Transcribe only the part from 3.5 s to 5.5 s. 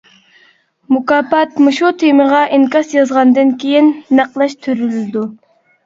كېيىن نەقلەشتۈرۈلىدۇ.